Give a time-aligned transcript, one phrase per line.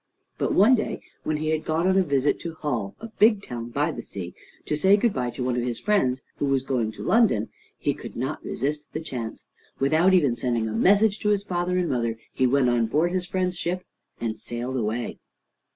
[0.39, 3.69] But one day when he had gone on a visit to Hull, a big town
[3.69, 4.33] by the sea,
[4.65, 7.93] to say good by to one of his friends who was going to London, he
[7.93, 9.45] could not resist the chance.
[9.77, 13.27] Without even sending a message to his father and mother, he went on board his
[13.27, 13.85] friend's ship,
[14.19, 15.19] and sailed away.